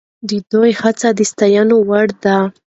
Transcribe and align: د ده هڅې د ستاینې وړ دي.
د 0.29 0.31
ده 0.49 0.61
هڅې 0.79 1.09
د 1.17 1.19
ستاینې 1.31 1.75
وړ 1.87 2.07
دي. 2.23 2.37